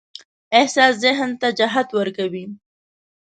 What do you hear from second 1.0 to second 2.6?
ذهن ته جهت ورکوي.